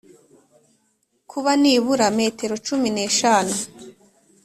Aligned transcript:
Kuba 1.29 1.51
nibura 1.61 2.07
metero 2.17 2.53
cumi 2.65 2.89
n 2.91 2.97
eshanu 3.07 3.55